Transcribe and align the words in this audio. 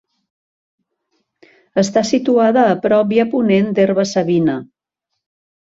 Està 1.83 2.03
situada 2.13 2.65
a 2.71 2.79
prop 2.87 3.15
i 3.19 3.21
a 3.25 3.29
ponent 3.35 3.71
d'Herba-savina. 3.81 4.61